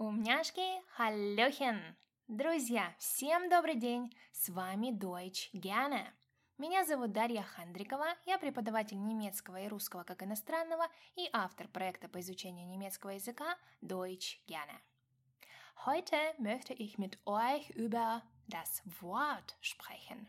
[0.00, 1.78] Умняшки, халлёхен!
[2.26, 4.10] Друзья, всем добрый день!
[4.32, 6.06] С вами Deutsch gerne.
[6.56, 10.86] Меня зовут Дарья Хандрикова, я преподаватель немецкого и русского как иностранного
[11.16, 14.80] и автор проекта по изучению немецкого языка Deutsch gerne.
[15.84, 20.26] Heute möchte ich mit euch über das Wort sprechen.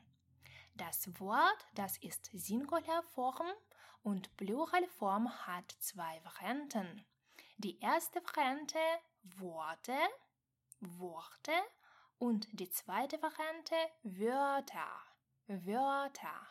[0.75, 3.47] Das Wort, das ist Singularform
[4.03, 7.05] und Pluralform hat zwei Varianten.
[7.60, 8.78] Die erste Variante
[9.22, 9.96] Worte,
[10.80, 11.52] Worte
[12.18, 14.90] und die zweite Variante Wörter,
[15.46, 16.48] Wörter.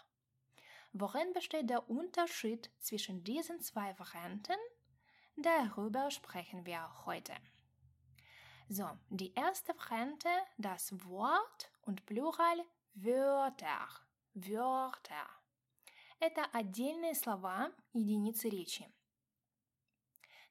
[0.93, 4.57] Worin besteht der Unterschied zwischen diesen zwei Varianten?
[5.35, 7.33] Darüber sprechen wir heute.
[8.69, 13.87] So, die erste Variante, das Wort und Plural Wörter,
[14.33, 15.29] Wörter.
[16.19, 18.89] Это отдельные слова, единицы речи.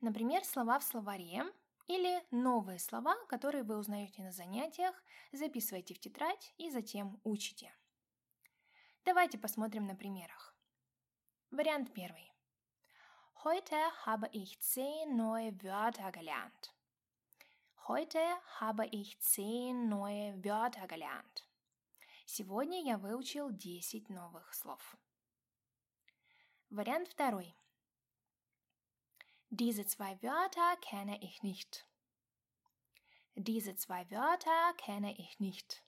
[0.01, 1.43] Например, слова в словаре
[1.87, 4.95] или новые слова, которые вы узнаете на занятиях,
[5.31, 7.73] записывайте в тетрадь и затем учите.
[9.03, 10.55] Давайте посмотрим на примерах.
[11.51, 12.31] Вариант первый.
[13.43, 16.73] Heute habe ich zehn neue Wörter gelernt.
[17.87, 18.19] Heute
[18.59, 21.45] habe ich zehn neue Wörter gelernt.
[22.31, 24.95] Сегодня я выучил 10 новых слов.
[26.69, 27.55] Вариант второй.
[29.50, 31.86] Diese zwei Wörter kenne ich nicht.
[33.36, 35.82] Diese zwei Wörter kenne ich nicht.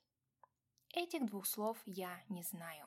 [0.93, 2.87] Этих двух слов я не знаю.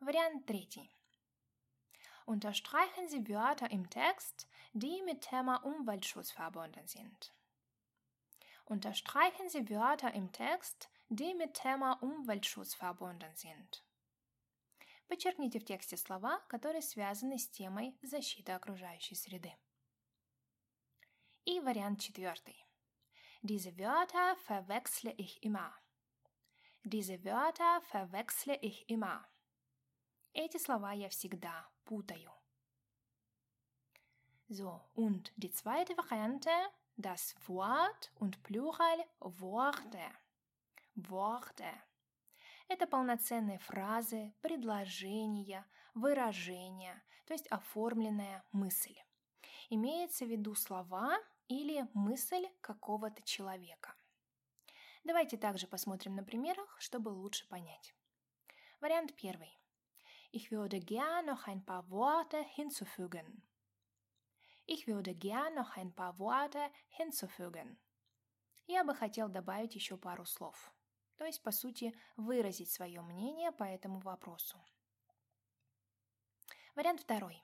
[0.00, 0.90] Вариант третий.
[2.26, 7.32] Unterstreichen Sie Wörter im Text, die mit Thema Umweltschutz verbunden sind.
[8.64, 13.82] Unterstreichen Sie Wörter im Text, die mit Thema Umweltschutz verbunden sind.
[15.07, 19.53] Подчеркните в тексте слова, которые связаны с темой защиты окружающей среды.
[21.45, 22.61] И вариант четвертый.
[23.41, 25.73] Diese Wörter verwechsle ich immer.
[26.83, 29.25] Diese Wörter verwechsle ich immer.
[30.33, 32.31] Эти слова я всегда путаю.
[34.49, 36.51] So, und die zweite Variante,
[36.95, 40.11] das Wort und Plural Worte.
[40.95, 41.71] Worte.
[42.67, 48.95] Это полноценные фразы, предложения, выражения, то есть оформленная мысль.
[49.69, 51.17] Имеется в виду слова
[51.47, 53.95] или мысль какого-то человека.
[55.05, 57.95] Давайте также посмотрим на примерах, чтобы лучше понять.
[58.81, 59.57] Вариант первый.
[60.33, 63.43] Ich würde gern noch ein paar Worte hinzufügen.
[64.65, 67.77] Ich würde gern noch ein paar Worte hinzufügen.
[68.67, 70.73] Я бы хотел добавить еще пару слов
[71.17, 74.57] то есть, по сути, выразить свое мнение по этому вопросу.
[76.75, 77.43] Вариант второй.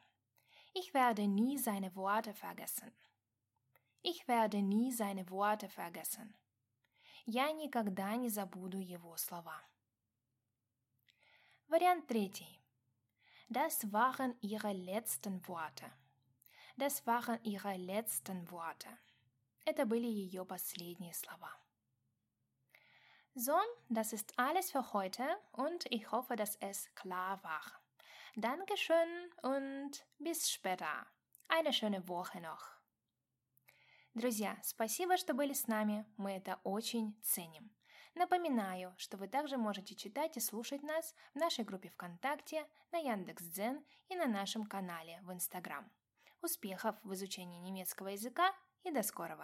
[0.76, 2.94] Ich werde nie seine Worte vergessen.
[4.04, 6.36] Ich werde nie seine Worte vergessen.
[7.26, 9.62] Я никогда не забуду его слова.
[11.68, 12.62] Вариант третий.
[13.50, 15.92] Das waren ihre letzten Worte.
[16.76, 18.90] Das waren ihre letzten Worte.
[19.66, 21.56] Это были ее последние слова.
[23.36, 23.58] So,
[23.90, 25.24] das ist alles für heute
[25.54, 27.64] und ich hoffe, dass es klar war.
[28.36, 31.08] Dankeschön und bis später.
[31.48, 32.78] Eine schöne Woche noch.
[34.14, 37.72] Друзья, спасибо, что были с нами, мы это очень ценим.
[38.14, 43.84] Напоминаю, что вы также можете читать и слушать нас в нашей группе ВКонтакте, на Яндекс.Дзен
[44.10, 45.92] и на нашем канале в Инстаграм.
[46.44, 49.42] Успехов в изучении немецкого языка и до скорого!